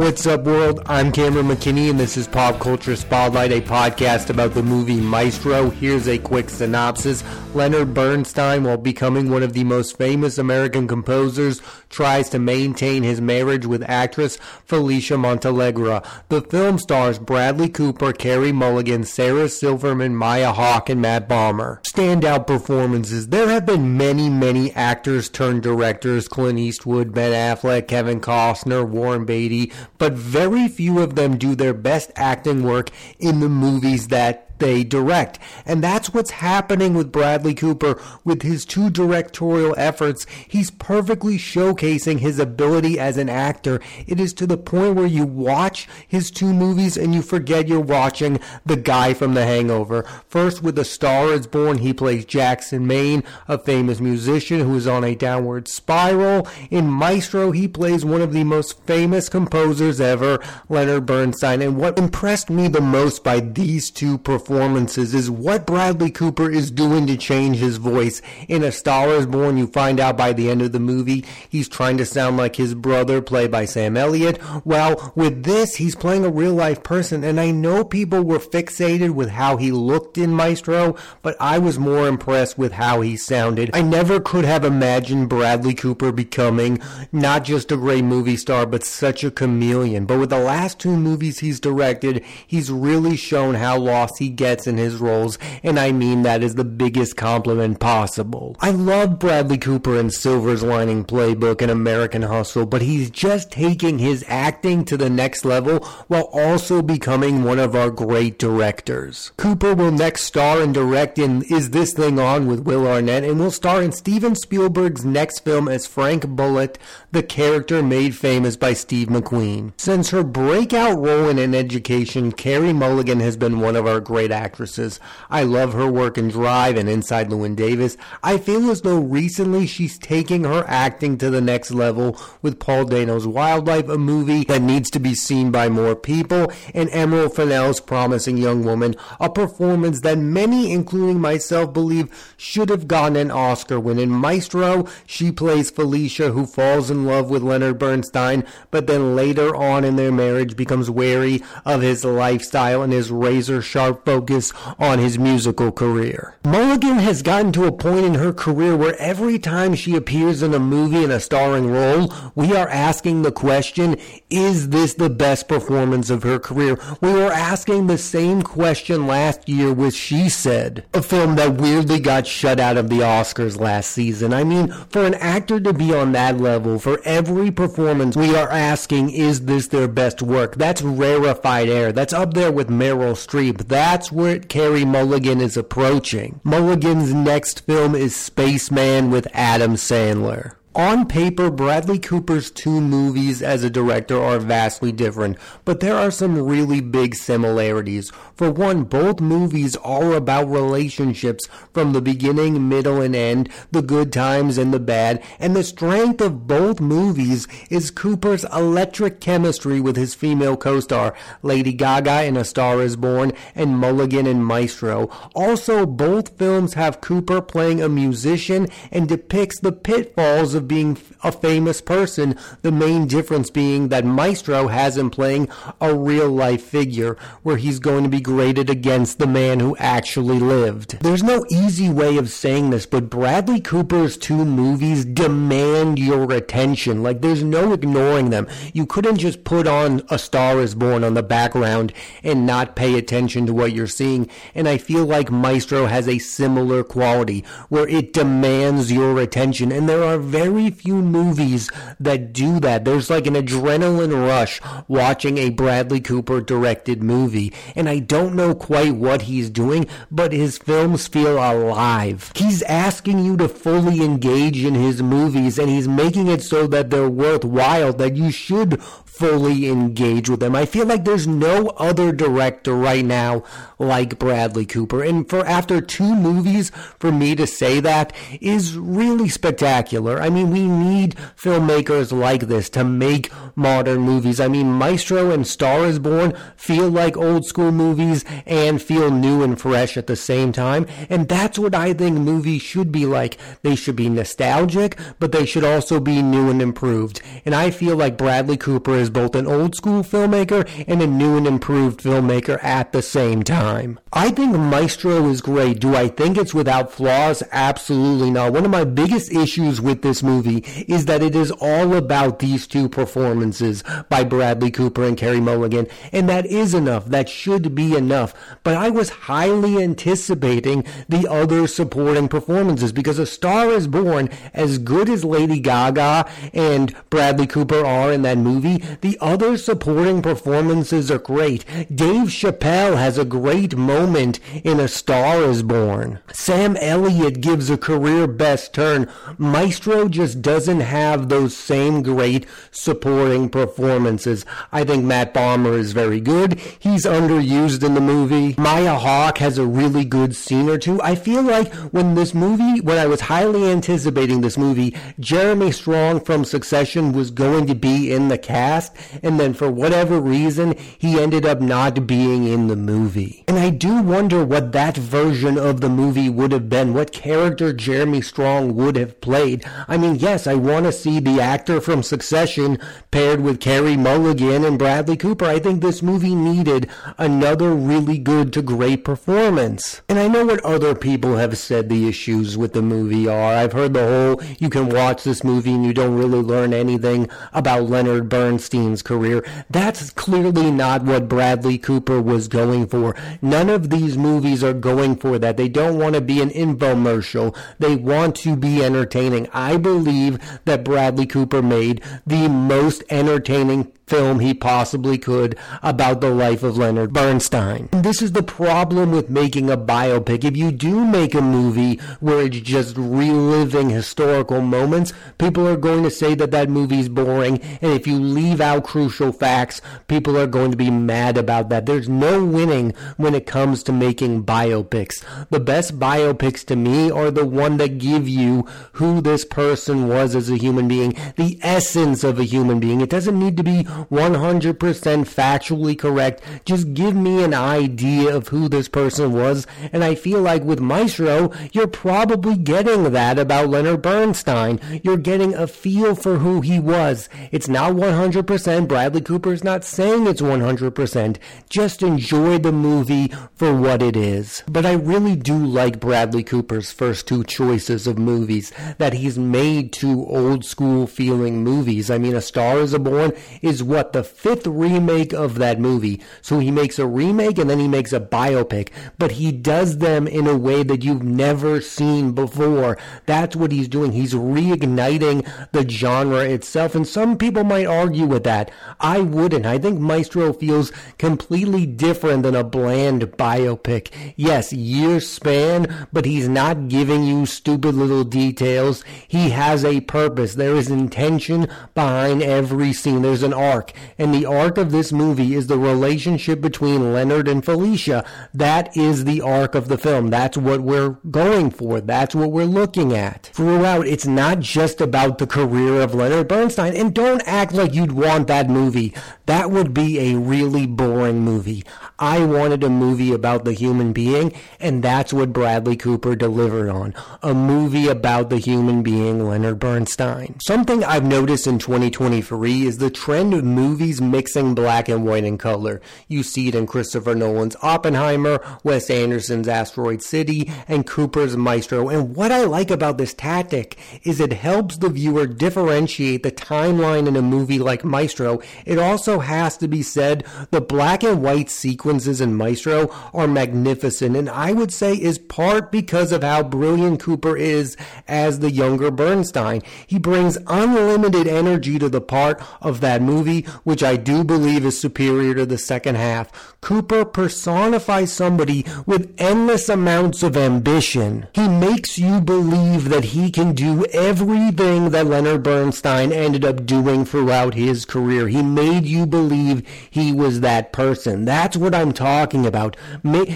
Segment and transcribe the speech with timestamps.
[0.00, 0.80] What's up, world?
[0.86, 5.70] I'm Cameron McKinney, and this is Pop Culture Spotlight, a podcast about the movie Maestro.
[5.70, 7.24] Here's a quick synopsis.
[7.52, 13.20] Leonard Bernstein, while becoming one of the most famous American composers, tries to maintain his
[13.20, 16.06] marriage with actress Felicia Montealegre.
[16.28, 21.82] The film stars Bradley Cooper, Carey Mulligan, Sarah Silverman, Maya Hawke, and Matt Bomer.
[21.82, 23.30] Standout performances.
[23.30, 29.24] There have been many, many actors turned directors Clint Eastwood, Ben Affleck, Kevin Costner, Warren
[29.24, 34.47] Beatty but very few of them do their best acting work in the movies that
[34.58, 35.38] they direct.
[35.64, 40.26] And that's what's happening with Bradley Cooper with his two directorial efforts.
[40.46, 43.80] He's perfectly showcasing his ability as an actor.
[44.06, 47.80] It is to the point where you watch his two movies and you forget you're
[47.80, 50.02] watching the guy from The Hangover.
[50.28, 54.86] First, with A Star is Born, he plays Jackson Maine, a famous musician who is
[54.86, 56.48] on a downward spiral.
[56.70, 61.62] In Maestro, he plays one of the most famous composers ever, Leonard Bernstein.
[61.62, 66.50] And what impressed me the most by these two performances performances is what Bradley Cooper
[66.50, 68.22] is doing to change his voice.
[68.48, 71.68] In A Star is Born, you find out by the end of the movie he's
[71.68, 74.40] trying to sound like his brother, played by Sam Elliott.
[74.64, 79.10] Well, with this, he's playing a real life person, and I know people were fixated
[79.10, 83.70] with how he looked in Maestro, but I was more impressed with how he sounded.
[83.74, 86.80] I never could have imagined Bradley Cooper becoming
[87.12, 90.06] not just a great movie star, but such a chameleon.
[90.06, 94.66] But with the last two movies he's directed, he's really shown how lost he gets
[94.66, 98.56] in his roles, and I mean that is the biggest compliment possible.
[98.60, 103.98] I love Bradley Cooper in Silver's Lining Playbook and American Hustle, but he's just taking
[103.98, 109.32] his acting to the next level while also becoming one of our great directors.
[109.36, 113.38] Cooper will next star and direct in Is This Thing On with Will Arnett and
[113.38, 116.78] will star in Steven Spielberg's next film as Frank Bullitt,
[117.10, 119.72] the character made famous by Steve McQueen.
[119.76, 124.27] Since her breakout role in An Education, Carey Mulligan has been one of our great
[124.28, 125.00] great actresses.
[125.30, 127.96] I love her work in Drive and Inside Llewyn Davis.
[128.22, 132.84] I feel as though recently she's taking her acting to the next level with Paul
[132.84, 137.80] Dano's Wildlife, a movie that needs to be seen by more people, and Emerald Fennell's
[137.80, 143.80] Promising Young Woman, a performance that many, including myself, believe should have gotten an Oscar
[143.80, 149.16] when in Maestro she plays Felicia who falls in love with Leonard Bernstein, but then
[149.16, 154.17] later on in their marriage becomes wary of his lifestyle and his razor sharp focus
[154.18, 156.34] focus on his musical career.
[156.44, 160.54] Mulligan has gotten to a point in her career where every time she appears in
[160.54, 163.96] a movie in a starring role, we are asking the question,
[164.30, 166.78] is this the best performance of her career?
[167.00, 172.00] We were asking the same question last year with She Said, a film that weirdly
[172.00, 174.32] got shut out of the Oscars last season.
[174.32, 178.50] I mean, for an actor to be on that level, for every performance, we are
[178.50, 180.56] asking, is this their best work?
[180.56, 181.92] That's rarefied air.
[181.92, 183.68] That's up there with Meryl Streep.
[183.68, 186.40] That's that's where Carey Mulligan is approaching.
[186.44, 190.54] Mulligan's next film is Spaceman with Adam Sandler.
[190.78, 196.12] On paper, Bradley Cooper's two movies as a director are vastly different, but there are
[196.12, 198.12] some really big similarities.
[198.36, 204.12] For one, both movies are about relationships from the beginning, middle, and end, the good
[204.12, 209.96] times and the bad, and the strength of both movies is Cooper's electric chemistry with
[209.96, 211.12] his female co-star,
[211.42, 215.10] Lady Gaga in A Star is Born and Mulligan in Maestro.
[215.34, 221.32] Also, both films have Cooper playing a musician and depicts the pitfalls of being a
[221.32, 225.48] famous person, the main difference being that Maestro has him playing
[225.80, 230.38] a real life figure where he's going to be graded against the man who actually
[230.38, 231.00] lived.
[231.00, 237.02] There's no easy way of saying this, but Bradley Cooper's two movies demand your attention.
[237.02, 238.46] Like there's no ignoring them.
[238.72, 241.92] You couldn't just put on A Star is Born on the background
[242.22, 244.28] and not pay attention to what you're seeing.
[244.54, 249.72] And I feel like Maestro has a similar quality where it demands your attention.
[249.72, 251.68] And there are very very few movies
[252.00, 252.84] that do that.
[252.84, 257.52] There's like an adrenaline rush watching a Bradley Cooper directed movie.
[257.76, 262.32] And I don't know quite what he's doing, but his films feel alive.
[262.34, 266.88] He's asking you to fully engage in his movies and he's making it so that
[266.88, 268.80] they're worthwhile, that you should
[269.18, 270.54] fully engage with them.
[270.54, 273.42] I feel like there's no other director right now
[273.78, 275.02] like Bradley Cooper.
[275.02, 276.70] And for after two movies,
[277.00, 280.20] for me to say that is really spectacular.
[280.20, 284.38] I mean, we need filmmakers like this to make modern movies.
[284.38, 289.42] I mean, Maestro and Star is Born feel like old school movies and feel new
[289.42, 290.86] and fresh at the same time.
[291.10, 293.36] And that's what I think movies should be like.
[293.62, 297.20] They should be nostalgic, but they should also be new and improved.
[297.44, 301.36] And I feel like Bradley Cooper is both an old school filmmaker and a new
[301.36, 303.98] and improved filmmaker at the same time.
[304.12, 305.80] I think Maestro is great.
[305.80, 307.42] Do I think it's without flaws?
[307.52, 308.52] Absolutely not.
[308.52, 312.66] One of my biggest issues with this movie is that it is all about these
[312.66, 317.06] two performances by Bradley Cooper and Carey Mulligan, and that is enough.
[317.06, 318.34] That should be enough.
[318.62, 324.78] But I was highly anticipating the other supporting performances because A Star is Born, as
[324.78, 331.10] good as Lady Gaga and Bradley Cooper are in that movie, the other supporting performances
[331.10, 331.64] are great.
[331.94, 336.18] Dave Chappelle has a great moment in A Star is Born.
[336.32, 339.10] Sam Elliott gives a career best turn.
[339.36, 344.44] Maestro just doesn't have those same great supporting performances.
[344.72, 346.58] I think Matt Bomer is very good.
[346.78, 348.54] He's underused in the movie.
[348.58, 351.00] Maya Hawke has a really good scene or two.
[351.02, 356.24] I feel like when this movie, when I was highly anticipating this movie, Jeremy Strong
[356.24, 358.77] from Succession was going to be in the cast,
[359.22, 363.44] and then for whatever reason, he ended up not being in the movie.
[363.48, 367.72] And I do wonder what that version of the movie would have been, what character
[367.72, 369.64] Jeremy Strong would have played.
[369.86, 372.78] I mean, yes, I want to see the actor from Succession
[373.10, 375.44] paired with Carey Mulligan and Bradley Cooper.
[375.44, 380.02] I think this movie needed another really good to great performance.
[380.08, 383.54] And I know what other people have said the issues with the movie are.
[383.54, 387.28] I've heard the whole you can watch this movie and you don't really learn anything
[387.52, 388.28] about Leonard
[388.68, 389.44] Bernstein's career.
[389.70, 393.16] That's clearly not what Bradley Cooper was going for.
[393.40, 395.56] None of these movies are going for that.
[395.56, 397.56] They don't want to be an infomercial.
[397.78, 399.48] They want to be entertaining.
[399.54, 406.30] I believe that Bradley Cooper made the most entertaining film he possibly could about the
[406.30, 407.88] life of Leonard Bernstein.
[407.92, 410.44] This is the problem with making a biopic.
[410.44, 416.02] If you do make a movie where it's just reliving historical moments, people are going
[416.04, 417.60] to say that that movie's boring.
[417.82, 421.86] And if you leave out crucial facts, people are going to be mad about that.
[421.86, 425.24] There's no winning when it comes to making biopics.
[425.50, 430.34] The best biopics to me are the one that give you who this person was
[430.34, 433.00] as a human being, the essence of a human being.
[433.00, 436.42] It doesn't need to be 100% factually correct.
[436.64, 439.66] Just give me an idea of who this person was.
[439.92, 444.80] And I feel like with Maestro, you're probably getting that about Leonard Bernstein.
[445.02, 447.28] You're getting a feel for who he was.
[447.50, 448.88] It's not 100%.
[448.88, 451.36] Bradley Cooper's not saying it's 100%.
[451.68, 454.62] Just enjoy the movie for what it is.
[454.68, 459.92] But I really do like Bradley Cooper's first two choices of movies that he's made
[459.92, 462.10] two old school feeling movies.
[462.10, 466.20] I mean, A Star is Born is what the fifth remake of that movie.
[466.42, 470.28] So he makes a remake and then he makes a biopic, but he does them
[470.28, 472.98] in a way that you've never seen before.
[473.24, 474.12] That's what he's doing.
[474.12, 478.70] He's reigniting the genre itself, and some people might argue with that.
[479.00, 479.64] I wouldn't.
[479.64, 484.12] I think Maestro feels completely different than a bland biopic.
[484.36, 489.02] Yes, years span, but he's not giving you stupid little details.
[489.26, 490.54] He has a purpose.
[490.54, 493.22] There is intention behind every scene.
[493.22, 493.92] There's an arc arc.
[494.18, 498.24] And the arc of this movie is the relationship between Leonard and Felicia.
[498.52, 500.28] That is the arc of the film.
[500.30, 502.00] That's what we're going for.
[502.00, 503.50] That's what we're looking at.
[503.54, 506.94] Throughout, it's not just about the career of Leonard Bernstein.
[506.96, 509.14] And don't act like you'd want that movie.
[509.46, 511.84] That would be a really boring movie.
[512.18, 517.14] I wanted a movie about the human being, and that's what Bradley Cooper delivered on.
[517.42, 520.58] A movie about the human being, Leonard Bernstein.
[520.60, 525.58] Something I've noticed in 2023 is the trend of movies mixing black and white and
[525.58, 526.00] color.
[526.26, 532.08] You see it in Christopher Nolan's Oppenheimer, Wes Anderson's Asteroid City, and Cooper's Maestro.
[532.08, 537.26] And what I like about this tactic is it helps the viewer differentiate the timeline
[537.26, 538.60] in a movie like Maestro.
[538.84, 544.36] It also has to be said the black and white sequences in Maestro are magnificent,
[544.36, 547.96] and I would say is part because of how brilliant Cooper is
[548.26, 549.82] as the younger Bernstein.
[550.06, 555.00] He brings unlimited energy to the part of that movie which I do believe is
[555.00, 556.74] superior to the second half.
[556.80, 561.46] Cooper personifies somebody with endless amounts of ambition.
[561.52, 567.24] He makes you believe that he can do everything that Leonard Bernstein ended up doing
[567.24, 568.48] throughout his career.
[568.48, 571.44] He made you believe he was that person.
[571.44, 572.96] That's what I'm talking about.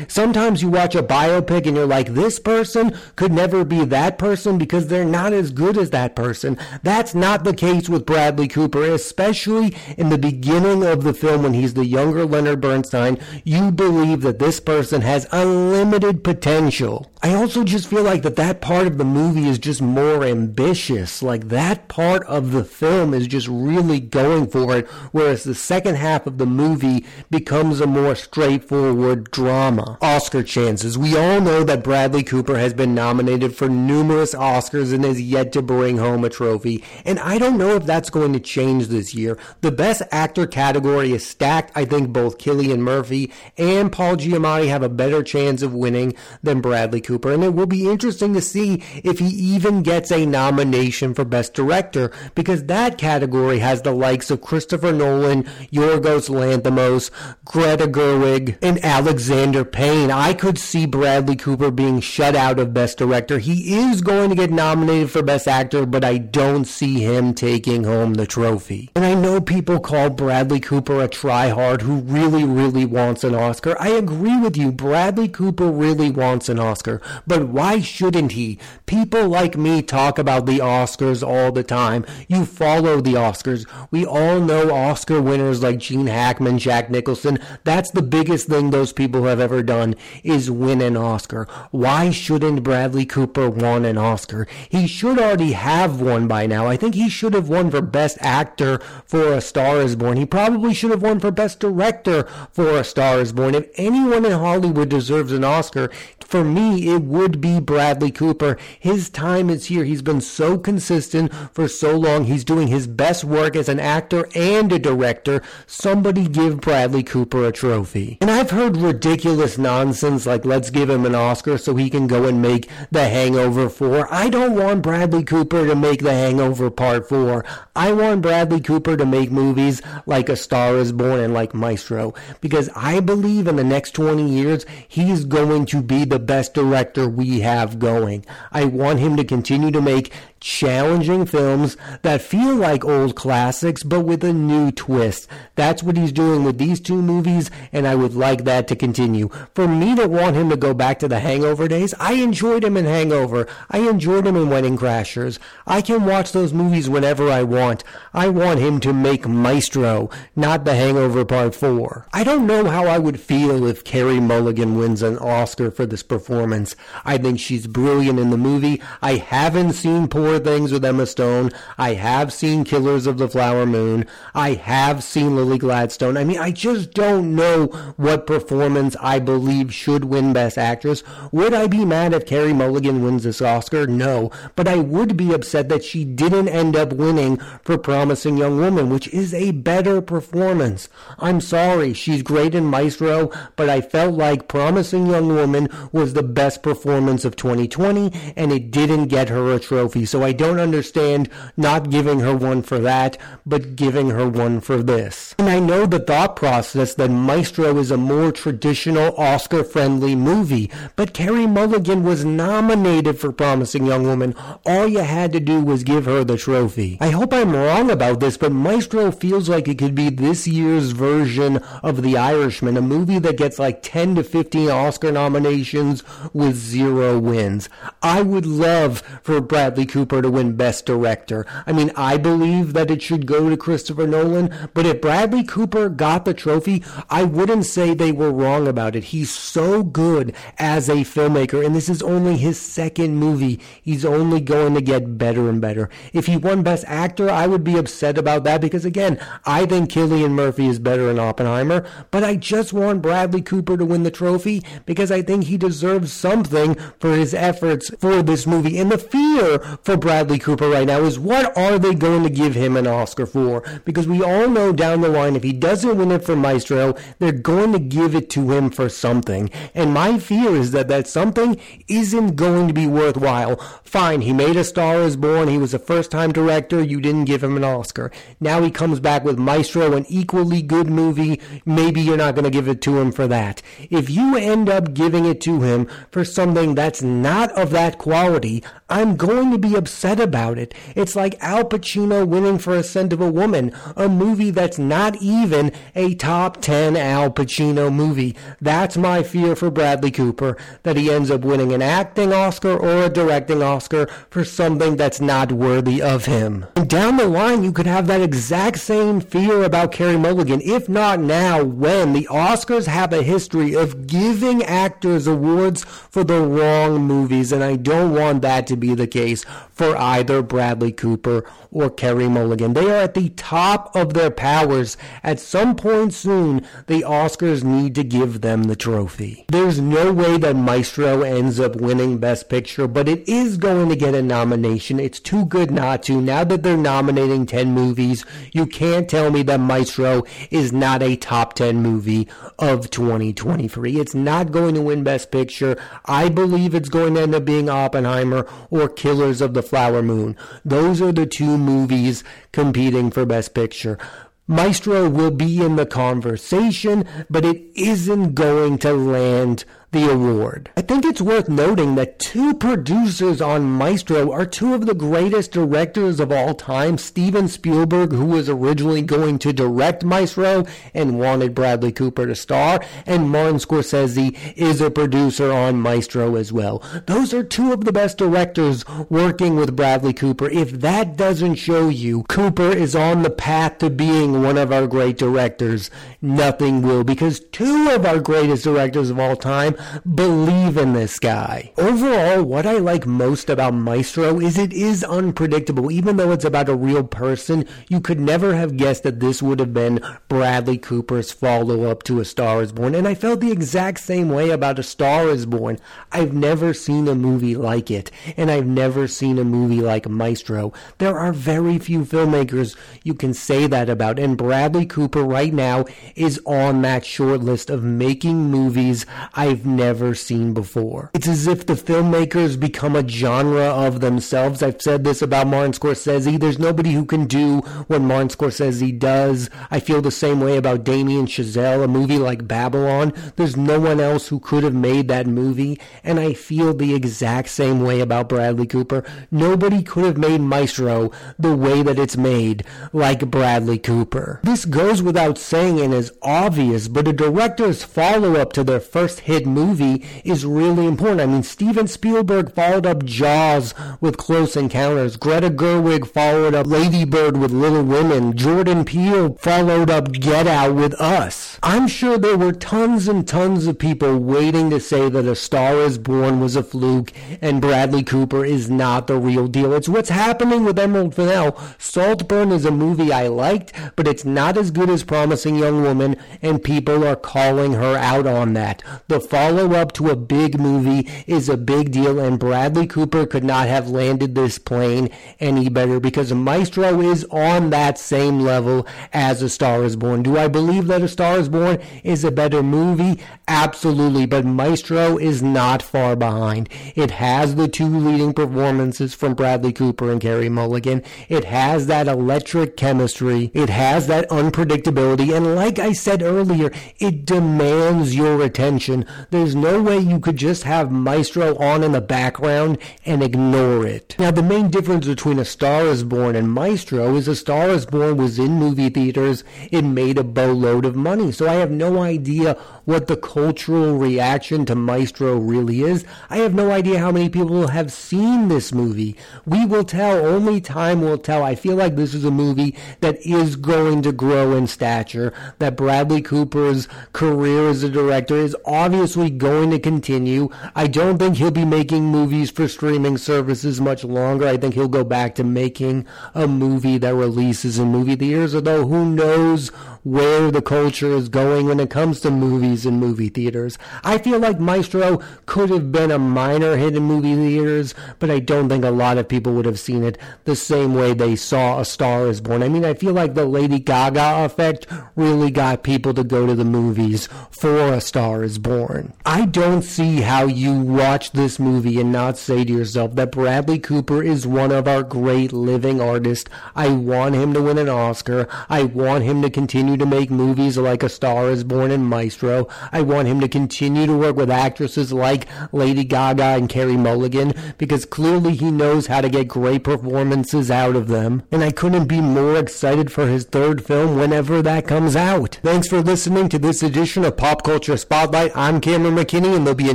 [0.09, 4.59] Sometimes you watch a biopic and you're like, this person could never be that person
[4.59, 6.59] because they're not as good as that person.
[6.83, 11.55] That's not the case with Bradley Cooper, especially in the beginning of the film when
[11.55, 17.11] he's the younger Leonard Bernstein, you believe that this person has unlimited potential.
[17.25, 21.23] I also just feel like that that part of the movie is just more ambitious.
[21.23, 25.95] Like that part of the film is just really going for it, whereas the second
[25.95, 29.99] half of the movie becomes a more straightforward drama.
[30.03, 30.99] Oscar chances.
[30.99, 35.53] We all know that Bradley Cooper has been nominated for numerous Oscars and has yet
[35.53, 39.15] to bring home a trophy, and I don't know if that's going to change this
[39.15, 39.39] year.
[39.61, 41.73] The The best Actor category is stacked.
[41.75, 46.61] I think both Cillian Murphy and Paul Giamatti have a better chance of winning than
[46.61, 47.01] Bradley.
[47.01, 51.25] Cooper, and it will be interesting to see if he even gets a nomination for
[51.25, 57.11] Best Director, because that category has the likes of Christopher Nolan, Yorgos Lanthimos,
[57.47, 60.11] Greta Gerwig, and Alexander Payne.
[60.11, 63.39] I could see Bradley Cooper being shut out of Best Director.
[63.39, 67.85] He is going to get nominated for Best Actor, but I don't see him taking
[67.85, 68.91] home the trophy.
[68.95, 73.77] And I know people call Bradley Cooper a tryhard who really, really wants an Oscar.
[73.81, 74.73] I agree with you.
[74.73, 77.01] Bradley Cooper really wants an Oscar.
[77.27, 78.59] But why shouldn't he?
[78.87, 82.05] People like me talk about the Oscars all the time.
[82.29, 83.67] You follow the Oscars.
[83.91, 87.39] We all know Oscar winners like Gene Hackman, Jack Nicholson.
[87.65, 91.47] That's the biggest thing those people have ever done is win an Oscar.
[91.71, 94.47] Why shouldn't Bradley Cooper won an Oscar?
[94.69, 96.67] He should already have one by now.
[96.67, 100.17] I think he should have won for Best Actor for A Star is Born.
[100.17, 103.55] He probably should have won for Best Director for A Star is Born.
[103.55, 105.91] If anyone in Hollywood deserves an Oscar,
[106.33, 108.57] for me, it would be Bradley Cooper.
[108.81, 109.85] His time is here.
[109.85, 112.25] He's been so consistent for so long.
[112.25, 115.43] He's doing his best work as an actor and a director.
[115.67, 118.17] Somebody give Bradley Cooper a trophy.
[118.23, 122.27] And I've heard ridiculous nonsense like let's give him an Oscar so he can go
[122.27, 124.09] and make The Hangover 4.
[124.11, 127.45] I don't want Bradley Cooper to make The Hangover Part 4.
[127.77, 132.15] I want Bradley Cooper to make movies like A Star is Born and like Maestro
[132.41, 137.09] because I believe in the next 20 years he's going to be the best director
[137.09, 138.25] we have going.
[138.51, 140.13] I want him to continue to make
[140.43, 145.29] challenging films that feel like old classics but with a new twist.
[145.55, 149.29] That's what he's doing with these two movies and I would like that to continue.
[149.55, 152.77] For me to want him to go back to the Hangover days, I enjoyed him
[152.77, 153.47] in Hangover.
[153.71, 155.39] I enjoyed him in Wedding Crashers.
[155.67, 157.85] I can watch those movies whenever I want.
[158.13, 162.09] I want him to make Maestro, not The Hangover Part 4.
[162.13, 166.03] I don't know how I would feel if Carey Mulligan wins an Oscar for this
[166.03, 166.75] performance.
[167.05, 168.83] I think she's brilliant in the movie.
[169.01, 171.51] I haven't seen Poor Things with Emma Stone.
[171.79, 174.07] I have seen Killers of the Flower Moon.
[174.35, 176.17] I have seen Lily Gladstone.
[176.17, 181.03] I mean, I just don't know what performance I believe should win Best Actress.
[181.33, 183.87] Would I be mad if Carey Mulligan wins this Oscar?
[183.87, 184.31] No.
[184.57, 188.91] But I would be upset that she didn't end up winning for Promising Young Woman,
[188.91, 190.89] which is a better performance.
[191.19, 191.93] I'm sorry.
[191.93, 197.25] She's great in Maestro, but I felt like Promising Young Woman was the best performance
[197.25, 200.05] of 2020, and it didn't get her a trophy.
[200.05, 204.83] So I don't understand not giving her one for that, but giving her one for
[204.83, 205.35] this.
[205.39, 210.71] And I know the thought process that Maestro is a more traditional Oscar friendly movie,
[210.97, 214.35] but Carey Mulligan was nominated for Promising Young Woman.
[214.67, 216.99] All you had to do was give her the trophy.
[217.01, 220.91] I hope I'm wrong about this, but Maestro feels like it could be this year's
[220.91, 226.03] version of The Irishman, a movie that gets like 10 to 15 Oscar nominations
[226.33, 227.69] with zero wins.
[228.03, 231.47] I would love for Bradley Cooper To win Best Director.
[231.67, 235.89] I mean, I believe that it should go to Christopher Nolan, but if Bradley Cooper
[235.89, 239.05] got the trophy, I wouldn't say they were wrong about it.
[239.05, 243.59] He's so good as a filmmaker, and this is only his second movie.
[243.81, 245.89] He's only going to get better and better.
[246.13, 249.91] If he won Best Actor, I would be upset about that because, again, I think
[249.91, 254.11] Cillian Murphy is better in Oppenheimer, but I just want Bradley Cooper to win the
[254.11, 258.79] trophy because I think he deserves something for his efforts for this movie.
[258.79, 262.55] And the fear for Bradley Cooper right now is what are they going to give
[262.55, 263.63] him an Oscar for?
[263.85, 267.31] Because we all know down the line, if he doesn't win it for Maestro, they're
[267.31, 269.49] going to give it to him for something.
[269.75, 273.57] And my fear is that that something isn't going to be worthwhile.
[273.85, 275.49] Fine, he made A Star is Born.
[275.49, 276.83] He was a first time director.
[276.83, 278.11] You didn't give him an Oscar.
[278.41, 281.41] Now he comes back with Maestro, an equally good movie.
[281.65, 283.63] Maybe you're not going to give it to him for that.
[283.89, 288.65] If you end up giving it to him for something that's not of that quality,
[288.89, 290.73] I'm going to be upset about it.
[290.95, 295.17] It's like Al Pacino winning for A Scent of a Woman, a movie that's not
[295.21, 298.37] even a top 10 Al Pacino movie.
[298.61, 303.03] That's my fear for Bradley Cooper, that he ends up winning an acting Oscar or
[303.03, 306.65] a directing Oscar for something that's not worthy of him.
[306.77, 310.89] And down the line, you could have that exact same fear about Carey Mulligan, if
[310.89, 317.03] not now, when the Oscars have a history of giving actors awards for the wrong
[317.03, 321.91] movies, and I don't want that to be the case for either Bradley Cooper or
[321.91, 322.75] Carey Mulligan.
[322.75, 324.97] They are at the top of their powers.
[325.23, 329.47] At some point soon, the Oscars need to give them the trophy.
[329.49, 333.97] There's no way that Maestro ends up winning Best Picture, but it is going to
[333.97, 335.01] get a nomination.
[335.01, 336.21] It's too good not to.
[336.21, 341.17] Now that they're nominating 10 movies, you can't tell me that Maestro is not a
[341.17, 343.99] top 10 movie of 2023.
[343.99, 345.77] It's not going to win Best Picture.
[346.05, 350.37] I believe it's going to end up being Oppenheimer or Killers of the Flower Moon.
[350.65, 353.99] Those are the two movies competing for Best Picture.
[354.47, 360.71] Maestro will be in the conversation, but it isn't going to land the award.
[360.75, 365.53] I think it's worth noting that two producers on Maestro are two of the greatest
[365.53, 366.97] directors of all time.
[366.97, 372.83] Steven Spielberg, who was originally going to direct Maestro and wanted Bradley Cooper to star,
[373.05, 376.83] and Martin Scorsese is a producer on Maestro as well.
[377.07, 380.49] Those are two of the best directors working with Bradley Cooper.
[380.49, 384.87] If that doesn't show you Cooper is on the path to being one of our
[384.87, 385.91] great directors,
[386.23, 389.77] nothing will, because two of our greatest directors of all time
[390.15, 391.73] believe in this guy.
[391.79, 395.91] Overall, what I like most about Maestro is it is unpredictable.
[395.91, 399.61] Even though it's about a real person, you could never have guessed that this would
[399.61, 402.95] have been Bradley Cooper's follow up to A Star is Born.
[402.95, 405.79] And I felt the exact same way about A Star is Born.
[406.11, 410.73] I've never seen a movie like it, and I've never seen a movie like Maestro.
[410.99, 415.85] There are very few filmmakers you can say that about, and Bradley Cooper right now
[416.15, 421.11] is on that short list of making movies I've never seen before.
[421.15, 424.63] It's as if the filmmakers become a genre of themselves.
[424.63, 426.39] I've said this about Martin Scorsese.
[426.39, 429.51] There's nobody who can do what Martin Scorsese does.
[429.71, 433.13] I feel the same way about Damien Chazelle, a movie like Babylon.
[433.37, 437.49] There's no one else who could have made that movie, and I feel the exact
[437.49, 439.05] same way about Bradley Cooper.
[439.31, 444.41] Nobody could have made Maestro the way that it's made, like Bradley Cooper.
[444.43, 449.47] This goes without saying and is obvious, but a director's follow-up to their first hit
[449.47, 451.21] movie movie is really important.
[451.21, 455.17] I mean, Steven Spielberg followed up Jaws with Close Encounters.
[455.17, 458.37] Greta Gerwig followed up Lady Bird with Little Women.
[458.37, 461.59] Jordan Peele followed up Get Out with Us.
[461.63, 465.77] I'm sure there were tons and tons of people waiting to say that A Star
[465.77, 469.73] is Born was a fluke and Bradley Cooper is not the real deal.
[469.73, 471.59] It's what's happening with Emerald Fennell.
[471.79, 476.17] Saltburn is a movie I liked, but it's not as good as Promising Young Woman,
[476.41, 478.83] and people are calling her out on that.
[479.09, 483.43] The follow up to a big movie is a big deal, and Bradley Cooper could
[483.43, 489.43] not have landed this plane any better because Maestro is on that same level as
[489.43, 490.23] A Star is Born.
[490.23, 493.21] Do I believe that A Star is Born is a better movie?
[493.49, 496.69] Absolutely, but Maestro is not far behind.
[496.95, 501.03] It has the two leading performances from Bradley Cooper and Carey Mulligan.
[501.29, 503.51] It has that electric chemistry.
[503.55, 505.37] It has that unpredictability.
[505.37, 509.05] And like I said earlier, it demands your attention.
[509.33, 514.15] There's no way you could just have Maestro on in the background and ignore it.
[514.19, 517.87] Now, the main difference between A Star is Born and Maestro is A Star is
[517.87, 519.43] Born was in movie theaters.
[519.71, 521.33] It made a boatload of money.
[521.33, 526.05] So I have no idea what the cultural reaction to Maestro really is.
[526.29, 529.17] I have no idea how many people have seen this movie.
[529.47, 530.27] We will tell.
[530.27, 531.43] Only time will tell.
[531.43, 535.75] I feel like this is a movie that is going to grow in stature, that
[535.75, 540.49] Bradley Cooper's career as a director is obviously going to continue.
[540.75, 544.47] I don't think he'll be making movies for streaming services much longer.
[544.47, 548.87] I think he'll go back to making a movie that releases in movie theaters, although
[548.87, 549.71] who knows
[550.03, 553.79] where the culture is going when it comes to movies and movie theaters.
[554.03, 558.41] I feel like Maestro could have been a minor hit in movie theaters, but I
[558.41, 561.81] don't think a lot of people would have seen it the same way they saw
[561.81, 562.63] A Star is Born.
[562.63, 566.55] I mean, I feel like the Lady Gaga effect really got people to go to
[566.55, 569.13] the movies for A Star is Born.
[569.25, 573.79] I don't see how you watch this movie and not say to yourself that Bradley
[573.79, 576.51] Cooper is one of our great living artists.
[576.75, 578.49] I want him to win an Oscar.
[578.69, 582.69] I want him to continue to make movies like A Star is Born and Maestro.
[582.93, 587.55] I want him to continue to work with actresses like Lady Gaga and Carey Mulligan
[587.79, 591.43] because clearly he knows how to get great performances out of them.
[591.51, 595.59] And I couldn't be more excited for his third film whenever that comes out.
[595.63, 598.57] Thanks for listening to this edition of Pop Culture Spotlight.
[598.57, 599.95] I'm Cameron McKinney, and there'll be a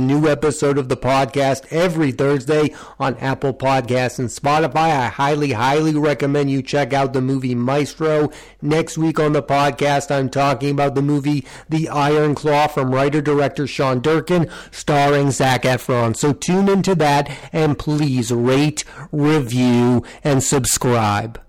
[0.00, 4.76] new episode of the podcast every Thursday on Apple Podcasts and Spotify.
[4.76, 8.30] I highly, highly recommend you check out the movie Maestro.
[8.62, 13.66] Next week on the podcast, I'm talking about the movie The Iron Claw from writer-director
[13.66, 16.16] Sean Durkin, starring Zac Efron.
[16.16, 21.40] So tune into that, and please rate, review, and subscribe.